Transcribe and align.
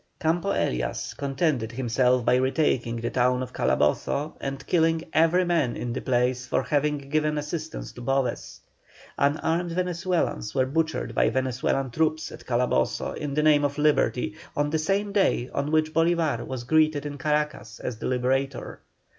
Campo 0.19 0.49
Elias 0.49 1.13
contented 1.13 1.71
himself 1.73 2.25
by 2.25 2.33
retaking 2.33 2.95
the 2.95 3.11
town 3.11 3.43
of 3.43 3.53
Calabozo, 3.53 4.33
and 4.41 4.65
killing 4.65 5.03
every 5.13 5.45
man 5.45 5.77
in 5.77 5.93
the 5.93 6.01
place 6.01 6.47
for 6.47 6.63
having 6.63 6.97
given 6.97 7.37
assistance 7.37 7.91
to 7.91 8.01
Boves. 8.01 8.61
Unarmed 9.19 9.71
Venezuelans 9.73 10.55
were 10.55 10.65
butchered 10.65 11.13
by 11.13 11.29
Venezuelan 11.29 11.91
troops 11.91 12.31
at 12.31 12.47
Calabozo 12.47 13.11
in 13.15 13.35
the 13.35 13.43
name 13.43 13.63
of 13.63 13.77
Liberty 13.77 14.33
on 14.57 14.71
the 14.71 14.79
same 14.79 15.11
day 15.11 15.51
on 15.53 15.69
which 15.69 15.93
Bolívar 15.93 16.47
was 16.47 16.63
greeted 16.63 17.05
in 17.05 17.19
Caracas 17.19 17.79
as 17.79 17.99
the 17.99 18.07
Liberator. 18.07 18.79